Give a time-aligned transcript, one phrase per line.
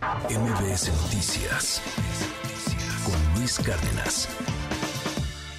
[0.00, 1.82] MBS Noticias
[3.04, 4.28] con Luis Cárdenas.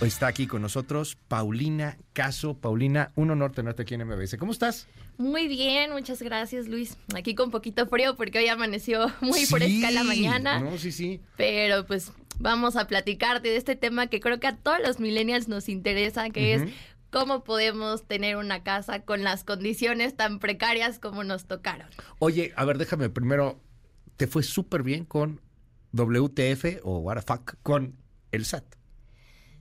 [0.01, 2.55] Está aquí con nosotros Paulina Caso.
[2.57, 4.37] Paulina, un honor tenerte aquí en MBS.
[4.37, 4.87] ¿Cómo estás?
[5.19, 6.97] Muy bien, muchas gracias Luis.
[7.15, 10.59] Aquí con poquito frío porque hoy amaneció muy fresca la mañana.
[10.59, 11.21] No, sí, sí.
[11.37, 15.49] Pero pues vamos a platicarte de este tema que creo que a todos los millennials
[15.49, 16.63] nos interesa, que es
[17.11, 21.87] cómo podemos tener una casa con las condiciones tan precarias como nos tocaron.
[22.17, 23.59] Oye, a ver, déjame primero,
[24.21, 25.41] te fue súper bien con
[25.93, 27.95] WTF o What the fuck con
[28.31, 28.75] el SAT.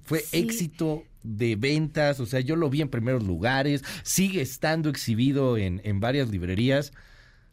[0.02, 5.56] Fue éxito de ventas, o sea, yo lo vi en primeros lugares, sigue estando exhibido
[5.56, 6.92] en, en varias librerías.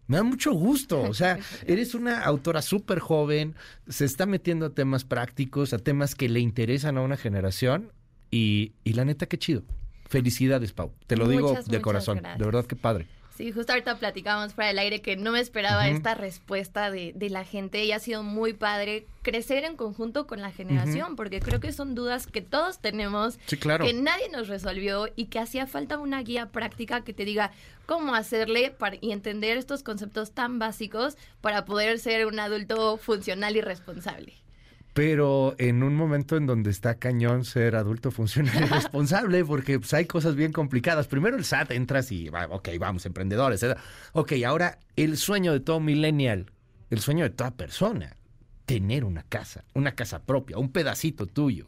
[0.08, 3.56] Me da mucho gusto, o sea, eres una autora súper joven,
[3.88, 7.94] se está metiendo a temas prácticos, a temas que le interesan a una generación
[8.32, 9.64] y, y la neta, qué chido.
[10.10, 10.92] Felicidades, Pau.
[11.08, 12.22] Te lo digo de corazón.
[12.38, 13.08] De verdad, qué padre.
[13.38, 17.30] Sí, justo ahorita platicábamos fuera del aire que no me esperaba esta respuesta de, de,
[17.30, 21.60] la gente y ha sido muy padre crecer en conjunto con la generación, porque creo
[21.60, 23.86] que son dudas que todos tenemos, claro.
[23.86, 27.52] que nadie nos resolvió y que hacía falta una guía práctica que te diga
[27.86, 33.56] cómo hacerle para, y entender estos conceptos tan básicos para poder ser un adulto funcional
[33.56, 34.34] y responsable
[34.98, 39.94] pero en un momento en donde está cañón ser adulto funcional y responsable, porque pues,
[39.94, 41.06] hay cosas bien complicadas.
[41.06, 43.64] Primero el SAT entras y, ok, vamos, emprendedores.
[44.14, 46.52] Ok, ahora el sueño de todo millennial,
[46.90, 48.16] el sueño de toda persona,
[48.66, 51.68] tener una casa, una casa propia, un pedacito tuyo.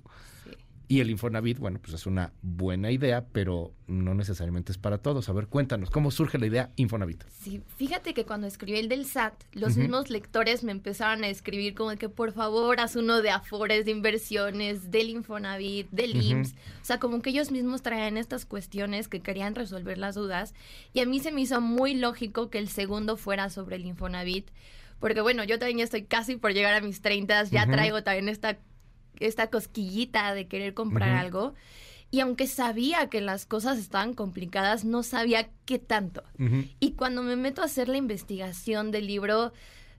[0.92, 5.30] Y el Infonavit, bueno, pues es una buena idea, pero no necesariamente es para todos.
[5.30, 7.26] A ver, cuéntanos, ¿cómo surge la idea Infonavit?
[7.30, 11.76] Sí, fíjate que cuando escribí el del SAT, los mismos lectores me empezaron a escribir
[11.76, 16.56] como que por favor haz uno de Afores, de inversiones, del Infonavit, del IMSS.
[16.82, 20.56] O sea, como que ellos mismos traían estas cuestiones que querían resolver las dudas.
[20.92, 24.50] Y a mí se me hizo muy lógico que el segundo fuera sobre el Infonavit.
[25.00, 28.58] Porque bueno, yo también estoy casi por llegar a mis 30, ya traigo también esta
[29.20, 31.54] esta cosquillita de querer comprar algo.
[32.12, 36.24] Y aunque sabía que las cosas estaban complicadas, no sabía qué tanto.
[36.80, 39.54] Y cuando me meto a hacer la investigación del libro,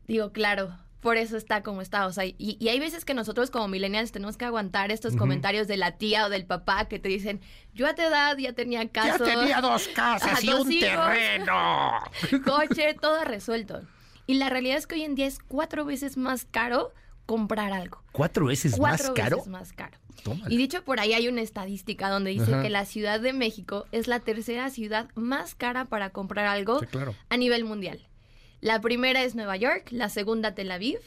[0.08, 2.06] digo, claro, por eso está como está.
[2.06, 5.76] O sea, y, hay veces que nosotros como millennials tenemos que aguantar estos comentarios de
[5.76, 7.40] la tía o del papá que te dicen,
[7.74, 9.18] yo a tu edad ya tenía casa.
[9.18, 12.00] Ya tenía dos casas y un terreno.
[12.44, 13.82] Coche, todo resuelto.
[14.26, 16.92] Y la realidad es que hoy en día es cuatro veces más caro
[17.26, 18.02] comprar algo.
[18.12, 19.14] ¿Cuatro veces más caro?
[19.14, 19.98] Cuatro veces más caro.
[20.48, 24.06] Y dicho por ahí hay una estadística donde dice que la Ciudad de México es
[24.06, 26.80] la tercera ciudad más cara para comprar algo
[27.28, 28.06] a nivel mundial.
[28.60, 30.98] La primera es Nueva York, la segunda Tel Aviv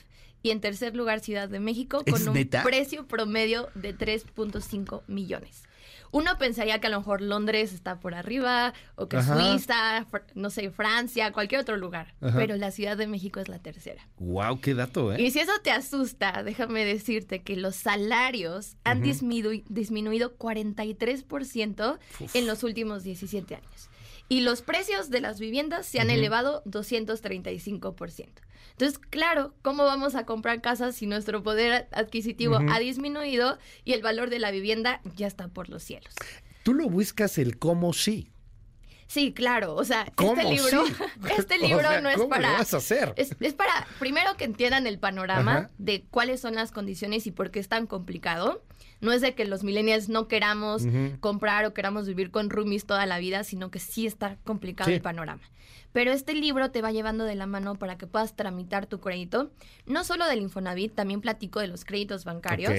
[0.42, 5.64] y en tercer lugar Ciudad de México con un precio promedio de 3.5 millones
[6.14, 10.70] uno pensaría que a lo mejor Londres está por arriba, o que Suiza, no sé,
[10.70, 12.14] Francia, cualquier otro lugar.
[12.36, 14.08] Pero la Ciudad de México es la tercera.
[14.20, 14.62] ¡Wow!
[14.62, 15.22] ¡Qué dato, eh!
[15.22, 22.00] Y si eso te asusta, déjame decirte que los salarios han disminuido 43%
[22.36, 23.90] en los últimos 17 años.
[24.34, 28.30] Y los precios de las viviendas se han elevado 235%.
[28.72, 34.02] Entonces, claro, ¿cómo vamos a comprar casas si nuestro poder adquisitivo ha disminuido y el
[34.02, 36.16] valor de la vivienda ya está por los cielos?
[36.64, 38.33] Tú lo buscas el cómo sí.
[39.08, 39.76] Sí, claro.
[39.76, 40.84] O sea, este libro,
[41.38, 42.54] este libro no es para.
[42.54, 43.14] vas a hacer?
[43.16, 47.60] Es, para, primero que entiendan el panorama de cuáles son las condiciones y por qué
[47.60, 48.64] es tan complicado.
[49.02, 50.84] No es de que los millennials no queramos
[51.20, 55.02] comprar o queramos vivir con roomies toda la vida, sino que sí está complicado el
[55.02, 55.44] panorama.
[55.94, 59.52] Pero este libro te va llevando de la mano para que puedas tramitar tu crédito.
[59.86, 62.74] No solo del Infonavit, también platico de los créditos bancarios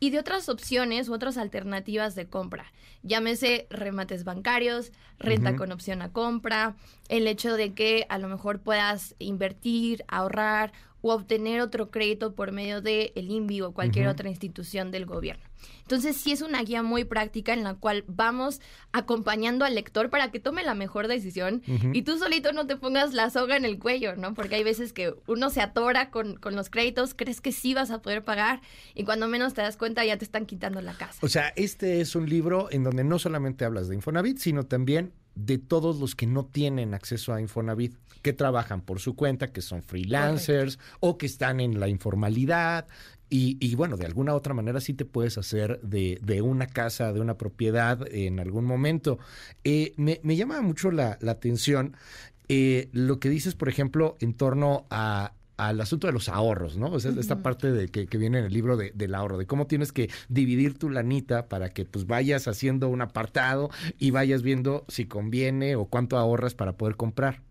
[0.00, 2.72] y de otras opciones u otras alternativas de compra.
[3.02, 6.76] Llámese remates bancarios, renta con opción a compra,
[7.08, 12.52] el hecho de que a lo mejor puedas invertir, ahorrar o obtener otro crédito por
[12.52, 15.51] medio de el INVI o cualquier otra institución del gobierno.
[15.82, 18.60] Entonces, sí es una guía muy práctica en la cual vamos
[18.92, 21.62] acompañando al lector para que tome la mejor decisión
[21.92, 24.34] y tú solito no te pongas la soga en el cuello, ¿no?
[24.34, 27.90] Porque hay veces que uno se atora con, con los créditos, crees que sí vas
[27.90, 28.60] a poder pagar
[28.94, 31.18] y cuando menos te das cuenta ya te están quitando la casa.
[31.20, 35.12] O sea, este es un libro en donde no solamente hablas de Infonavit, sino también
[35.34, 39.62] de todos los que no tienen acceso a Infonavit, que trabajan por su cuenta, que
[39.62, 42.86] son freelancers o que están en la informalidad.
[43.34, 47.20] Y, bueno, de alguna otra manera sí te puedes hacer de, de una casa, de
[47.20, 49.18] una propiedad en algún momento.
[49.64, 51.96] Eh, me, me, llama mucho la, la atención
[52.48, 56.86] eh, lo que dices, por ejemplo, en torno a al asunto de los ahorros, ¿no?
[56.86, 59.66] O sea, esta parte de que, viene en el libro de, del ahorro, de cómo
[59.66, 64.84] tienes que dividir tu lanita para que pues vayas haciendo un apartado y vayas viendo
[64.88, 67.42] si conviene o cuánto ahorras para poder comprar.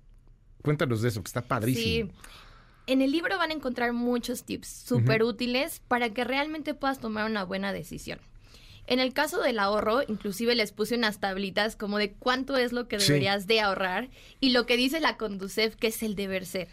[0.61, 2.11] Cuéntanos de eso, que está padrísimo.
[2.11, 2.17] Sí.
[2.87, 7.29] En el libro van a encontrar muchos tips súper útiles para que realmente puedas tomar
[7.29, 8.19] una buena decisión.
[8.87, 12.87] En el caso del ahorro, inclusive les puse unas tablitas como de cuánto es lo
[12.87, 13.07] que Sí.
[13.07, 16.67] deberías de ahorrar y lo que dice la Conducef que es el deber ser,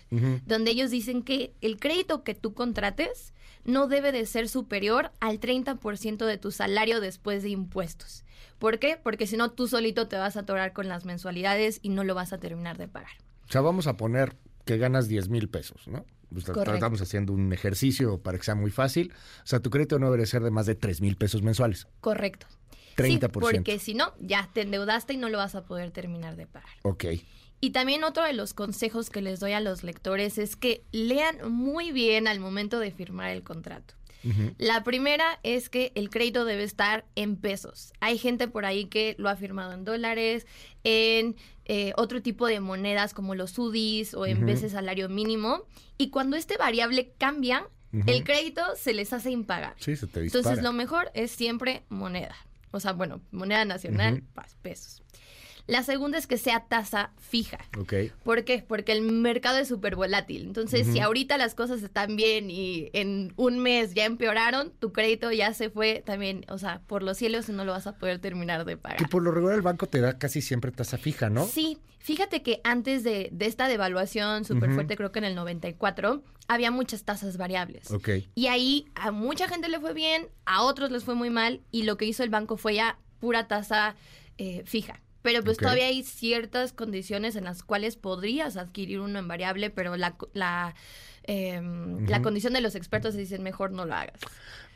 [0.46, 3.34] donde ellos dicen que el crédito que tú contrates
[3.64, 8.24] no debe de ser superior al 30% de tu salario después de impuestos.
[8.58, 8.96] ¿Por qué?
[9.00, 12.14] Porque si no, tú solito te vas a atorar con las mensualidades y no lo
[12.14, 13.12] vas a terminar de pagar.
[13.48, 14.34] O sea, vamos a poner
[14.68, 16.04] que ganas 10 mil pesos, ¿no?
[16.30, 16.46] Pues.
[16.46, 19.14] Estamos haciendo un ejercicio para que sea muy fácil.
[19.42, 21.86] O sea, tu crédito no debería ser de más de 3 mil pesos mensuales.
[22.02, 22.46] Correcto.
[22.94, 23.20] 30%.
[23.20, 26.46] Sí, porque si no, ya te endeudaste y no lo vas a poder terminar de
[26.46, 26.68] pagar.
[26.82, 27.06] Ok.
[27.60, 31.50] Y también otro de los consejos que les doy a los lectores es que lean
[31.50, 33.94] muy bien al momento de firmar el contrato.
[34.58, 37.92] La primera es que el crédito debe estar en pesos.
[38.00, 40.46] Hay gente por ahí que lo ha firmado en dólares,
[40.84, 45.64] en eh, otro tipo de monedas como los UDIs o en veces salario mínimo.
[45.96, 47.68] Y cuando este variable cambia,
[48.06, 49.74] el crédito se les hace impagar.
[49.78, 50.20] Sí, se te.
[50.20, 52.36] Entonces lo mejor es siempre moneda.
[52.70, 54.22] O sea, bueno, moneda nacional,
[54.62, 55.02] pesos.
[55.68, 57.58] La segunda es que sea tasa fija.
[58.24, 58.64] ¿Por qué?
[58.66, 60.42] Porque el mercado es súper volátil.
[60.42, 65.30] Entonces, si ahorita las cosas están bien y en un mes ya empeoraron, tu crédito
[65.30, 68.64] ya se fue también, o sea, por los cielos no lo vas a poder terminar
[68.64, 68.96] de pagar.
[68.96, 71.46] Que por lo regular el banco te da casi siempre tasa fija, ¿no?
[71.46, 76.24] Sí, fíjate que antes de, de esta devaluación súper fuerte, creo que en el 94,
[76.48, 77.90] había muchas tasas variables.
[78.34, 81.82] Y ahí a mucha gente le fue bien, a otros les fue muy mal, y
[81.82, 83.96] lo que hizo el banco fue ya pura tasa
[84.38, 85.02] eh, fija.
[85.22, 89.96] Pero pues todavía hay ciertas condiciones en las cuales podrías adquirir uno en variable, pero
[89.96, 90.74] la, la,
[91.24, 94.20] em, la condición de los expertos dicen mejor no lo hagas.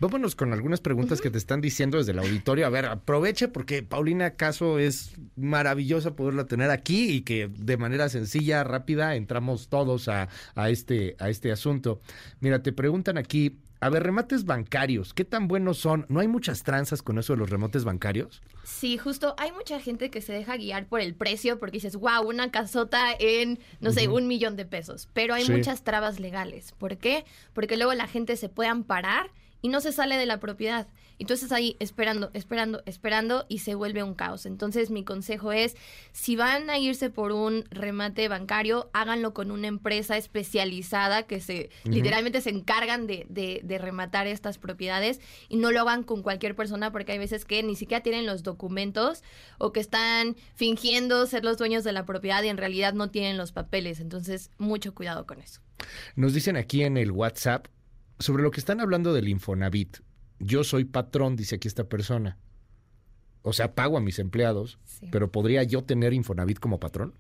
[0.01, 2.67] Vámonos con algunas preguntas que te están diciendo desde el auditorio.
[2.67, 8.09] A ver, aproveche porque Paulina Caso es maravillosa poderla tener aquí y que de manera
[8.09, 12.01] sencilla, rápida, entramos todos a, a este, a este asunto.
[12.41, 16.07] Mira, te preguntan aquí, a ver, remates bancarios, ¿qué tan buenos son?
[16.09, 18.41] ¿No hay muchas tranzas con eso de los remotes bancarios?
[18.65, 22.23] Sí, justo hay mucha gente que se deja guiar por el precio porque dices, wow,
[22.27, 25.09] una casota en, no sé, un millón de pesos.
[25.13, 25.53] Pero hay Sí.
[25.53, 26.73] muchas trabas legales.
[26.79, 27.25] ¿Por qué?
[27.55, 29.31] Porque luego la gente se puede amparar
[29.63, 30.87] y no se sale de la propiedad.
[31.19, 34.45] Entonces ahí esperando, esperando, esperando y se vuelve un caos.
[34.45, 35.77] Entonces mi consejo es,
[36.11, 41.71] si van a irse por un remate bancario, háganlo con una empresa especializada que se
[41.85, 46.57] literalmente se encargan de, de- de rematar estas propiedades y no lo hagan con cualquier
[46.57, 49.23] persona porque hay veces que ni siquiera tienen los documentos
[49.59, 53.37] o que están fingiendo ser los dueños de la propiedad y en realidad no tienen
[53.37, 54.01] los papeles.
[54.01, 55.61] Entonces, mucho cuidado con eso.
[56.17, 57.67] Nos dicen aquí en el WhatsApp
[58.23, 59.99] sobre lo que están hablando del Infonavit.
[60.39, 62.39] Yo soy patrón, dice aquí esta persona.
[63.43, 65.09] O sea, pago a mis empleados, Sí.
[65.11, 67.15] pero ¿podría yo tener Infonavit como patrón?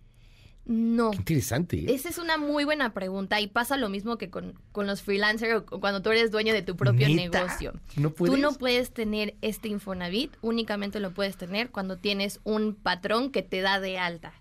[0.64, 1.10] No.
[1.10, 1.76] Qué interesante.
[1.78, 1.86] ¿eh?
[1.94, 5.54] Esa es una muy buena pregunta y pasa lo mismo que con, con los freelancers
[5.54, 7.42] o cu- cuando tú eres dueño de tu propio ¿Neta?
[7.42, 7.72] negocio.
[7.96, 8.32] ¿No puedes?
[8.36, 13.42] Tú no puedes tener este Infonavit, únicamente lo puedes tener cuando tienes un patrón que
[13.42, 14.34] te da de alta.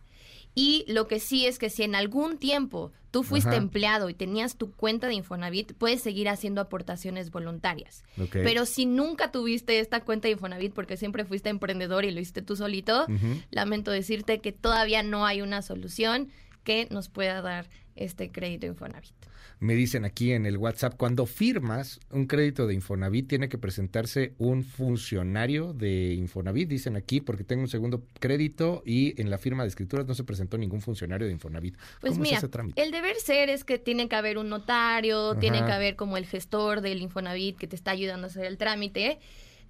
[0.54, 3.58] Y lo que sí es que si en algún tiempo tú fuiste Ajá.
[3.58, 8.04] empleado y tenías tu cuenta de Infonavit, puedes seguir haciendo aportaciones voluntarias.
[8.32, 12.42] Pero si nunca tuviste esta cuenta de Infonavit porque siempre fuiste emprendedor y lo hiciste
[12.42, 13.06] tú solito,
[13.50, 16.30] lamento decirte que todavía no hay una solución
[16.64, 19.14] que nos pueda dar este crédito Infonavit.
[19.60, 24.34] Me dicen aquí en el WhatsApp, cuando firmas un crédito de Infonavit, tiene que presentarse
[24.40, 29.62] un funcionario de Infonavit, dicen aquí, porque tengo un segundo crédito y en la firma
[29.62, 31.78] de escrituras no se presentó ningún funcionario de Infonavit.
[32.00, 32.82] Pues ¿Cómo mira, es ese trámite?
[32.82, 36.26] el deber ser es que tiene que haber un notario, tiene que haber como el
[36.26, 39.12] gestor del Infonavit que te está ayudando a hacer el trámite.
[39.12, 39.20] Eh,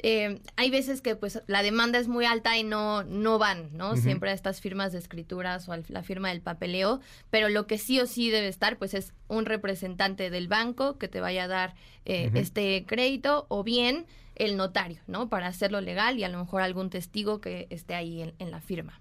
[0.04, 3.96] hay veces que pues la demanda es muy alta y no, no van, ¿no?
[3.98, 7.78] Siempre a estas firmas de escrituras o a la firma del papeleo, pero lo que
[7.78, 11.48] sí o sí debe estar pues es un representante del banco que te vaya a
[11.48, 14.08] dar eh, este crédito o bien
[14.46, 15.30] el notario, ¿no?
[15.30, 18.60] Para hacerlo legal y a lo mejor algún testigo que esté ahí en- en la
[18.62, 19.00] firma.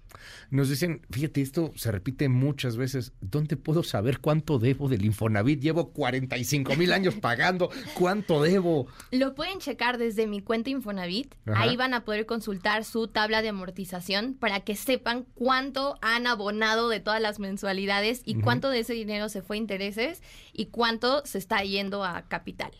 [0.50, 3.12] Nos dicen, fíjate, esto se repite muchas veces.
[3.20, 5.60] ¿Dónde puedo saber cuánto debo del Infonavit?
[5.60, 7.70] Llevo 45 mil años pagando.
[7.94, 8.86] ¿Cuánto debo?
[9.12, 11.34] Lo pueden checar desde mi cuenta Infonavit.
[11.46, 11.62] Ajá.
[11.62, 16.88] Ahí van a poder consultar su tabla de amortización para que sepan cuánto han abonado
[16.88, 21.24] de todas las mensualidades y cuánto de ese dinero se fue a intereses y cuánto
[21.24, 22.72] se está yendo a capital.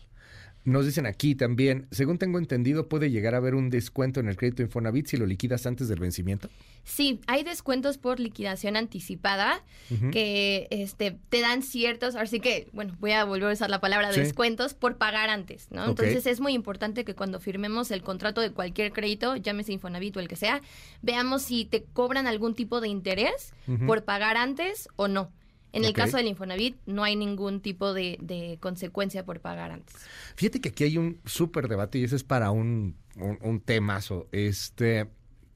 [0.63, 4.37] Nos dicen aquí también, según tengo entendido, puede llegar a haber un descuento en el
[4.37, 6.49] crédito Infonavit si lo liquidas antes del vencimiento.
[6.83, 9.63] Sí, hay descuentos por liquidación anticipada
[10.11, 14.11] que este, te dan ciertos, así que, bueno, voy a volver a usar la palabra
[14.13, 14.19] Sí.
[14.19, 15.85] descuentos por pagar antes, ¿no?
[15.85, 20.19] Entonces es muy importante que cuando firmemos el contrato de cualquier crédito, llámese Infonavit o
[20.19, 20.61] el que sea,
[21.01, 23.53] veamos si te cobran algún tipo de interés
[23.87, 25.31] por pagar antes o no.
[25.73, 29.95] En el caso del Infonavit, no hay ningún tipo de, de consecuencia por pagar antes.
[30.35, 34.27] Fíjate que aquí hay un súper debate y ese es para un, un, un temazo.
[34.31, 35.09] Este,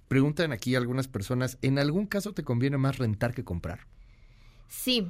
[0.07, 3.87] preguntan aquí algunas personas, ¿en algún caso te conviene más rentar que comprar?
[4.67, 5.07] Sí.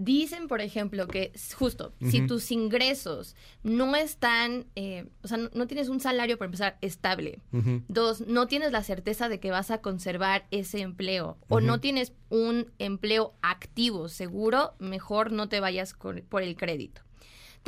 [0.00, 5.66] Dicen, por ejemplo, que justo, si tus ingresos no están, eh, o sea, no, no
[5.66, 7.40] tienes un salario, para empezar, estable.
[7.88, 11.36] Dos, no tienes la certeza de que vas a conservar ese empleo.
[11.48, 17.02] O no tienes un empleo activo, seguro, mejor no te vayas con- por el crédito.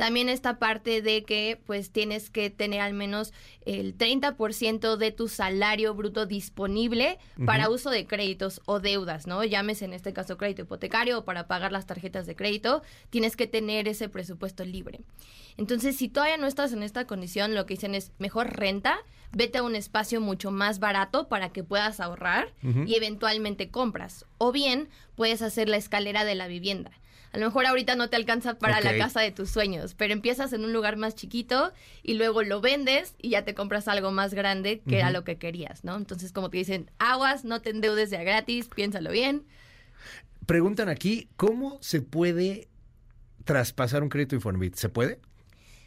[0.01, 3.33] También esta parte de que pues tienes que tener al menos
[3.67, 9.43] el 30% de tu salario bruto disponible para uso de créditos o deudas, ¿no?
[9.43, 12.81] Llámese en este caso crédito hipotecario o para pagar las tarjetas de crédito,
[13.11, 15.01] tienes que tener ese presupuesto libre.
[15.55, 18.97] Entonces, si todavía no estás en esta condición, lo que dicen es mejor renta,
[19.33, 22.51] vete a un espacio mucho más barato para que puedas ahorrar
[22.87, 24.25] y eventualmente compras.
[24.39, 26.89] O bien, puedes hacer la escalera de la vivienda.
[27.33, 30.51] A lo mejor ahorita no te alcanza para la casa de tus sueños, pero empiezas
[30.51, 31.71] en un lugar más chiquito
[32.03, 35.37] y luego lo vendes y ya te compras algo más grande que era lo que
[35.37, 35.95] querías, ¿no?
[35.95, 39.45] Entonces, como te dicen, aguas, no te endeudes de a gratis, piénsalo bien.
[40.45, 42.67] Preguntan aquí, ¿cómo se puede
[43.45, 44.75] traspasar un crédito Infonavit?
[44.75, 45.19] ¿Se puede?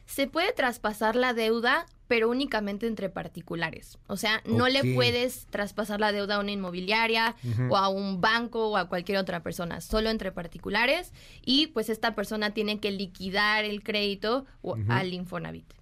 [0.07, 3.99] Se puede traspasar la deuda, pero únicamente entre particulares.
[4.07, 7.35] O sea, no le puedes traspasar la deuda a una inmobiliaria
[7.71, 11.13] o a un banco o a cualquier otra persona, solo entre particulares.
[11.45, 15.73] Y pues esta persona tiene que liquidar el crédito o- al Infonavit.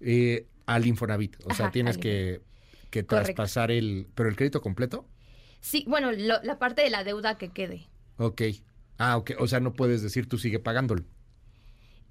[0.00, 1.36] Eh, al Infonavit.
[1.44, 2.40] O sea, tienes que,
[3.06, 4.06] traspasar el...
[4.14, 5.06] ¿Pero el crédito completo?
[5.60, 7.88] Sí, bueno, lo- la parte de la deuda que quede.
[8.18, 8.42] Ok.
[8.98, 9.32] Ah, ok.
[9.38, 11.02] O sea, no puedes decir tú sigue pagándolo.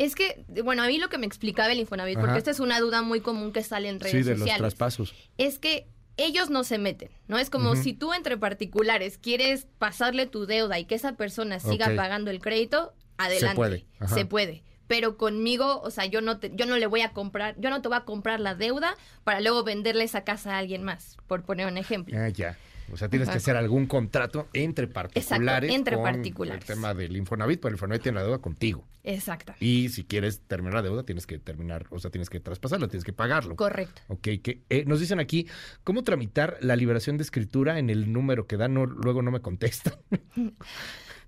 [0.04, 2.26] Es que, bueno, a mí lo que me explicaba el Infonavit, Ajá.
[2.26, 4.60] porque esta es una duda muy común que sale en redes Sí, de los sociales.
[4.60, 5.14] traspasos.
[5.38, 7.38] es que ellos no se meten, ¿no?
[7.40, 11.92] Es como si tú entre particulares quieres pasarle tu deuda y que esa persona siga
[11.96, 13.56] pagando el crédito, adelante.
[13.56, 14.16] puede, ajá.
[14.16, 14.64] Se puede.
[14.88, 17.82] Pero conmigo, o sea, yo no te, yo no le voy a comprar, yo no
[17.82, 21.44] te voy a comprar la deuda para luego venderle esa casa a alguien más, por
[21.44, 22.18] poner un ejemplo.
[22.20, 22.58] Ah, ya.
[22.92, 23.34] O sea, tienes Ajá.
[23.36, 25.72] que hacer algún contrato entre particulares.
[25.74, 26.70] entre con particulares.
[26.70, 28.86] El tema del Infonavit, pero el Infonavit tiene la deuda contigo.
[29.04, 29.54] Exacto.
[29.60, 33.04] Y si quieres terminar la deuda, tienes que terminar, o sea, tienes que traspasarlo, tienes
[33.04, 33.56] que pagarlo.
[33.56, 34.02] Correcto.
[34.10, 35.48] Ok, que eh, nos dicen aquí,
[35.84, 38.74] ¿cómo tramitar la liberación de escritura en el número que dan?
[38.74, 39.94] No, luego no me contestan.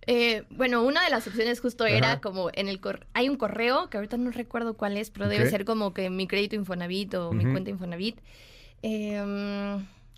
[0.05, 3.89] Eh, bueno, una de las opciones justo era como en el cor- hay un correo
[3.89, 7.31] que ahorita no recuerdo cuál es, pero debe ser como que mi crédito Infonavit o
[7.31, 8.19] mi cuenta Infonavit.
[8.81, 9.77] Eh,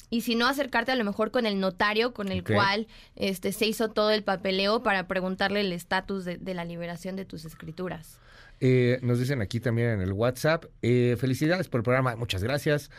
[0.10, 3.66] y si no, acercarte a lo mejor con el notario con el cual este, se
[3.66, 8.20] hizo todo el papeleo para preguntarle el estatus de, de la liberación de tus escrituras.
[8.60, 12.90] Eh, nos dicen aquí también en el WhatsApp, eh, felicidades por el programa, muchas gracias.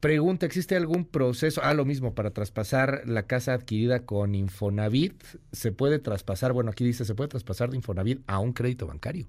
[0.00, 1.60] Pregunta, ¿existe algún proceso?
[1.62, 6.52] Ah, lo mismo, para traspasar la casa adquirida con Infonavit, ¿se puede traspasar?
[6.52, 9.26] Bueno, aquí dice, ¿se puede traspasar de Infonavit a un crédito bancario?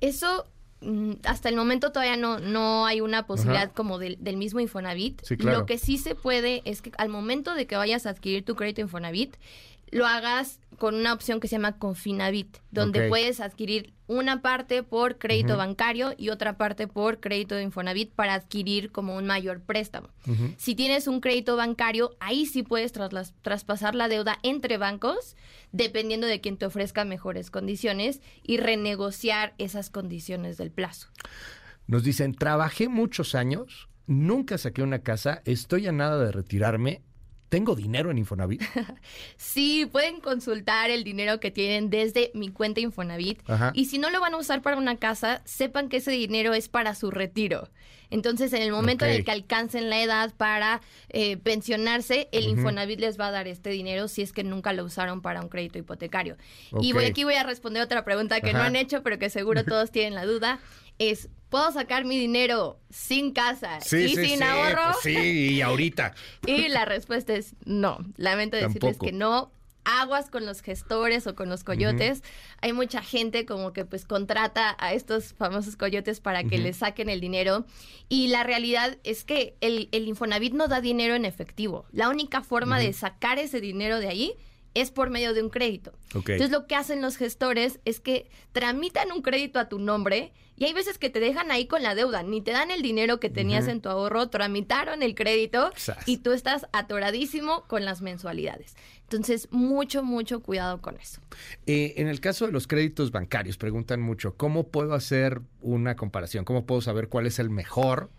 [0.00, 0.46] Eso,
[1.24, 3.72] hasta el momento todavía no, no hay una posibilidad Ajá.
[3.72, 5.20] como del, del mismo Infonavit.
[5.22, 5.60] Sí, claro.
[5.60, 8.54] Lo que sí se puede es que al momento de que vayas a adquirir tu
[8.54, 9.36] crédito Infonavit,
[9.94, 15.18] lo hagas con una opción que se llama Confinavit, donde puedes adquirir una parte por
[15.18, 20.08] crédito bancario y otra parte por crédito de Infonavit para adquirir como un mayor préstamo.
[20.56, 25.36] Si tienes un crédito bancario, ahí sí puedes traspasar la deuda entre bancos,
[25.70, 31.06] dependiendo de quién te ofrezca mejores condiciones y renegociar esas condiciones del plazo.
[31.86, 37.02] Nos dicen, trabajé muchos años, nunca saqué una casa, estoy a nada de retirarme,
[37.48, 38.62] ¿tengo dinero en Infonavit?
[39.36, 43.38] Sí, pueden consultar el dinero que tienen desde mi cuenta Infonavit.
[43.48, 43.72] Ajá.
[43.74, 46.68] Y si no lo van a usar para una casa, sepan que ese dinero es
[46.68, 47.68] para su retiro.
[48.10, 52.44] Entonces, en el momento en el que alcancen la edad para eh, pensionarse, el.
[52.44, 55.48] Infonavit les va a dar este dinero si es que nunca lo usaron para un
[55.48, 56.36] crédito hipotecario.
[56.80, 59.64] Y voy, aquí voy a responder otra pregunta que no han hecho, pero que seguro
[59.64, 60.60] todos tienen la duda.
[60.98, 64.92] Es, ¿puedo sacar mi dinero sin casa y sin ahorro?
[64.92, 66.14] pues sí, y ahorita.
[66.46, 67.98] Y la respuesta es no.
[68.16, 69.06] Lamento decirles Tampoco.
[69.06, 69.52] que no.
[69.86, 72.22] Aguas con los gestores o con los coyotes.
[72.62, 77.10] Hay mucha gente como que pues contrata a estos famosos coyotes para que les saquen
[77.10, 77.66] el dinero.
[78.08, 81.84] Y la realidad es que el, el Infonavit no da dinero en efectivo.
[81.92, 84.34] La única forma de sacar ese dinero de ahí
[84.74, 85.92] es por medio de un crédito.
[86.14, 90.64] Entonces lo que hacen los gestores es que tramitan un crédito a tu nombre y
[90.64, 93.28] hay veces que te dejan ahí con la deuda, ni te dan el dinero que
[93.28, 96.06] tenías en tu ahorro, tramitaron el crédito Sas.
[96.06, 98.76] y tú estás atoradísimo con las mensualidades.
[99.02, 101.20] Entonces, mucho, mucho cuidado con eso.
[101.66, 106.44] Eh, en el caso de los créditos bancarios, preguntan mucho, ¿cómo puedo hacer una comparación?
[106.44, 108.10] ¿Cómo puedo saber cuál es el mejor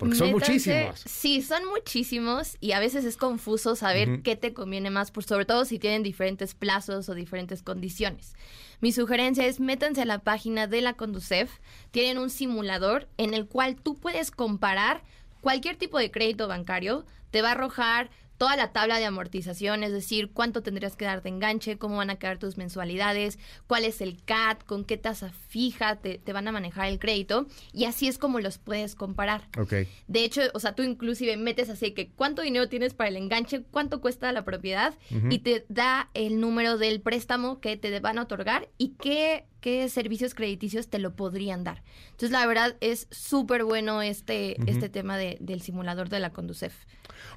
[0.00, 1.00] Porque son Métanse- muchísimos.
[1.04, 5.44] Sí, son muchísimos y a veces es confuso saber qué te conviene más, por sobre
[5.44, 8.34] todo si tienen diferentes plazos o diferentes condiciones.
[8.80, 11.50] Mi sugerencia es métanse a la página de la Conducef.
[11.90, 15.02] Tienen un simulador en el cual tú puedes comparar
[15.42, 17.04] cualquier tipo de crédito bancario.
[17.30, 18.08] Te va a arrojar
[18.40, 22.08] toda la tabla de amortización, es decir, cuánto tendrías que dar de enganche, cómo van
[22.08, 26.48] a quedar tus mensualidades, cuál es el CAT, con qué tasa fija te, te van
[26.48, 29.46] a manejar el crédito y así es como los puedes comparar.
[29.58, 29.74] Ok.
[30.06, 33.62] De hecho, o sea, tú inclusive metes así que cuánto dinero tienes para el enganche,
[33.70, 34.94] cuánto cuesta la propiedad
[35.28, 39.88] y te da el número del préstamo que te van a otorgar y qué, qué
[39.88, 41.82] servicios crediticios te lo podrían dar.
[42.06, 46.74] Entonces, la verdad es súper bueno este, este tema de- del simulador de la Conducef.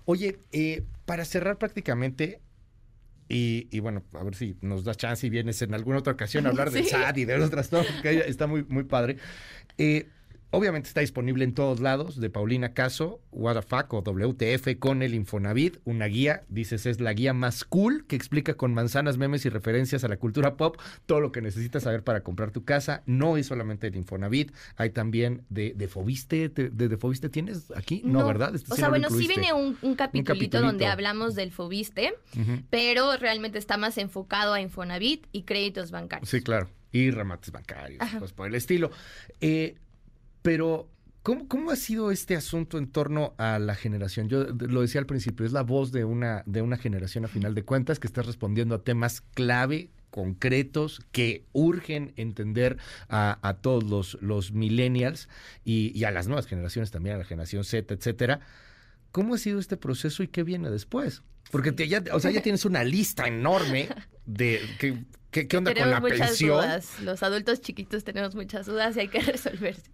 [0.06, 2.40] Oye, eh, para cerrar prácticamente,
[3.30, 6.46] y, y bueno, a ver si nos das chance y vienes en alguna otra ocasión
[6.46, 6.90] a hablar del Sí.
[6.92, 9.18] SAT y de otras cosas, que está muy, muy padre.
[9.78, 10.08] Eh,
[10.54, 15.80] obviamente está disponible en todos lados, de Paulina Caso, Fuck o WTF con el Infonavit,
[15.84, 20.04] una guía, dices, es la guía más cool que explica con manzanas, memes y referencias
[20.04, 23.04] a la cultura pop todo lo que necesitas saber para comprar tu casa.
[23.06, 27.72] No es solamente el Infonavit, hay también de, de Fobiste, ¿Te- de, de Fobiste tienes
[27.76, 28.02] aquí?
[28.06, 28.56] No, ¿verdad?
[28.56, 30.62] Este o sí sea, no bueno, sí viene un, un capitulito capitulito.
[30.62, 32.14] donde hablamos del Fobiste,
[32.70, 36.30] pero realmente está más enfocado a Infonavit y créditos bancarios.
[36.30, 36.70] Sí, claro.
[36.92, 38.92] Y remates bancarios, cosas por el estilo.
[39.42, 39.76] Eh,
[40.44, 40.88] pero,
[41.24, 44.30] ¿cómo, ¿cómo ha sido este asunto en torno a la generación?
[44.30, 47.56] Yo lo decía al principio, es la voz de una, de una generación a final
[47.56, 52.78] de cuentas que está respondiendo a temas clave concretos que urgen entender
[53.10, 55.28] a, a todos los, los millennials
[55.66, 58.40] y, y a las nuevas generaciones también, a la generación Z, etcétera.
[59.12, 61.24] ¿Cómo ha sido este proceso y qué viene después?
[61.52, 63.90] Porque te- ya, o sea, ya tienes una lista enorme
[64.26, 66.58] de qué, qué, qué onda con tenemos la muchas pensión.
[66.58, 67.00] dudas.
[67.02, 69.90] Los adultos chiquitos tenemos muchas dudas y hay que resolverse.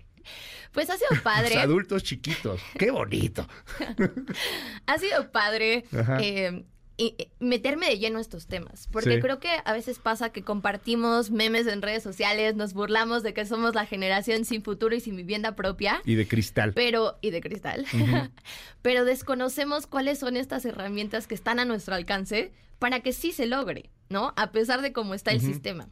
[0.71, 1.55] Pues ha sido padre.
[1.55, 2.61] Los adultos chiquitos.
[2.77, 3.47] Qué bonito.
[4.85, 5.85] ha sido padre
[6.21, 6.63] eh,
[6.97, 9.19] y- y meterme de lleno a estos temas, porque Sí.
[9.21, 13.45] creo que a veces pasa que compartimos memes en redes sociales, nos burlamos de que
[13.45, 16.01] somos la generación sin futuro y sin vivienda propia.
[16.05, 16.73] Y de cristal.
[16.73, 17.85] Pero, y de cristal,
[18.81, 23.45] pero desconocemos cuáles son estas herramientas que están a nuestro alcance para que sí se
[23.45, 24.33] logre, ¿no?
[24.37, 25.89] A pesar de cómo está el sistema.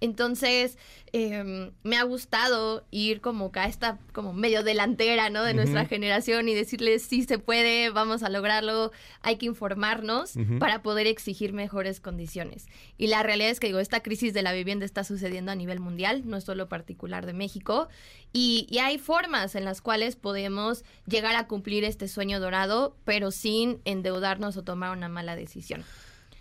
[0.00, 0.78] Entonces,
[1.12, 5.42] eh, me ha gustado ir como a esta como medio delantera, ¿no?
[5.42, 10.82] De nuestra generación y decirles, sí se puede, vamos a lograrlo, hay que informarnos para
[10.82, 12.66] poder exigir mejores condiciones.
[12.96, 15.80] Y la realidad es que, digo, esta crisis de la vivienda está sucediendo a nivel
[15.80, 17.88] mundial, no es solo particular de México,
[18.32, 23.30] y, y hay formas en las cuales podemos llegar a cumplir este sueño dorado, pero
[23.30, 25.84] sin endeudarnos o tomar una mala decisión.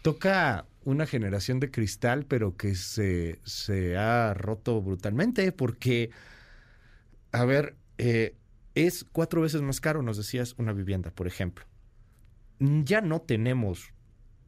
[0.01, 6.11] Toca una generación de cristal, pero que se, se ha roto brutalmente porque,
[7.31, 8.35] a ver, eh,
[8.75, 11.65] es cuatro veces más caro, nos decías, una vivienda, por ejemplo.
[12.59, 13.93] Ya no tenemos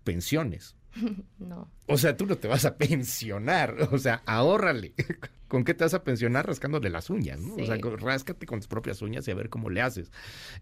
[0.03, 0.75] pensiones.
[1.39, 1.71] No.
[1.87, 3.75] O sea, tú no te vas a pensionar.
[3.91, 4.93] O sea, ahórrale.
[5.47, 6.45] ¿Con qué te vas a pensionar?
[6.45, 7.55] Rascándole las uñas, ¿no?
[7.55, 7.81] O sea, Sí.
[7.81, 10.11] ráscate con tus propias uñas y a ver cómo le haces.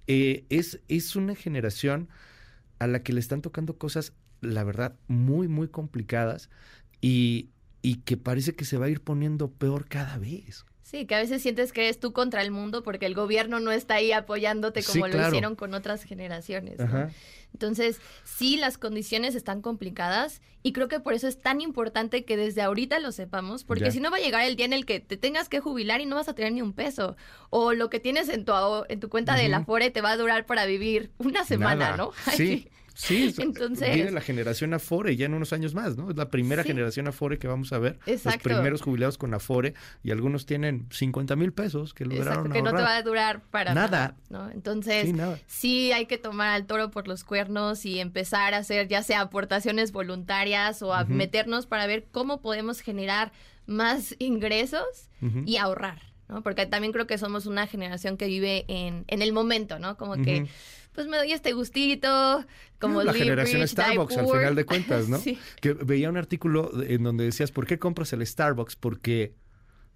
[0.06, 2.08] Eh, es, es una generación
[2.80, 6.50] a la que le están tocando cosas, la verdad, muy, muy complicadas
[7.02, 7.50] y,
[7.82, 10.66] y que parece que se va a ir poniendo peor cada vez.
[10.90, 13.72] Sí, que a veces sientes que eres tú contra el mundo porque el gobierno no
[13.74, 15.28] está ahí apoyándote Sí, como lo claro.
[15.28, 16.80] hicieron con otras generaciones.
[17.52, 22.38] Entonces, sí, las condiciones están complicadas y creo que por eso es tan importante que
[22.38, 23.92] desde ahorita lo sepamos, porque Ya.
[23.92, 26.06] si no va a llegar el día en el que te tengas que jubilar y
[26.06, 27.18] no vas a tener ni un peso,
[27.50, 28.54] o lo que tienes en tu,
[28.88, 29.58] en tu cuenta de la.
[29.58, 31.98] Afore te va a durar para vivir una semana, Nada.
[31.98, 32.12] ¿no?
[32.38, 32.70] Sí.
[33.00, 36.10] Sí, es- Entonces- viene la generación Afore ya en unos años más, ¿no?
[36.10, 36.70] Es la primera Sí.
[36.70, 38.00] generación Afore que vamos a ver.
[38.08, 38.40] Los Exacto.
[38.50, 42.72] primeros jubilados con Afore y algunos tienen 50 mil pesos que lograron Exacto, que no
[42.76, 43.88] te va a durar para Nada.
[43.88, 44.46] nada.
[44.48, 44.50] ¿no?
[44.52, 45.40] Entonces, Sí, nada.
[45.46, 49.22] sí hay que tomar al toro por los cuernos y empezar a hacer ya sea
[49.22, 53.32] aportaciones voluntarias o a meternos para ver cómo podemos generar
[53.68, 55.10] más ingresos
[55.46, 56.42] y ahorrar, ¿no?
[56.42, 59.98] Porque también creo que somos una generación que vive en, en el momento, ¿no?
[59.98, 60.48] Como que.
[60.98, 62.44] Pues me doy este gustito,
[62.80, 65.20] como la generación rich, Starbucks al final de cuentas, ¿no?
[65.20, 65.38] sí.
[65.62, 68.76] Que veía un artículo en donde decías, ¿por qué compras el Starbucks?
[68.78, 69.36] Porque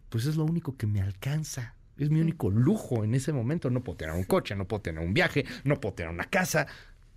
[0.10, 1.76] pues es lo único que me alcanza.
[1.98, 3.72] Es mi único lujo en ese momento.
[3.72, 6.68] No puedo tener un coche, no puedo tener un viaje, no puedo tener una casa.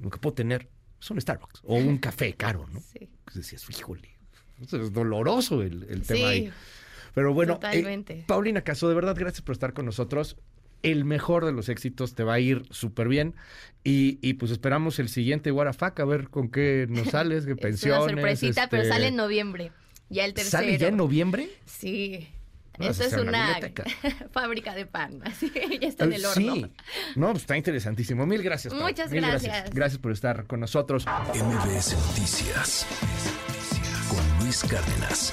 [0.00, 2.80] Lo que puedo tener es un Starbucks o un café caro, ¿no?
[2.90, 3.10] Sí.
[3.26, 4.16] Pues decías, híjole,
[4.62, 6.24] es doloroso el, el tema Sí.
[6.24, 6.52] ahí.
[7.14, 8.24] Pero bueno, eh.
[8.26, 10.38] Paulina Caso, de verdad, gracias por estar con nosotros
[10.84, 13.34] el mejor de los éxitos, te va a ir súper bien.
[13.82, 18.04] Y, y, pues esperamos el siguiente Guarafaca, a ver con qué nos sales, qué pensiones.
[18.04, 19.72] una sorpresita, pero este sale en noviembre.
[20.08, 20.62] Ya el tercero.
[20.62, 21.48] ¿Sale ya en noviembre?
[21.66, 22.28] Sí.
[22.78, 23.58] No, Esto es una,
[24.32, 26.54] fábrica de pan, así que ya está en eh, el horno.
[26.54, 26.72] Sí.
[27.16, 28.26] No, pues está interesantísimo.
[28.26, 28.74] Mil gracias.
[28.74, 29.42] Muchas gracias.
[29.42, 29.74] gracias.
[29.74, 29.98] gracias.
[30.00, 31.06] por estar con nosotros.
[31.06, 32.86] MBS Noticias
[34.08, 35.32] con Luis Cárdenas.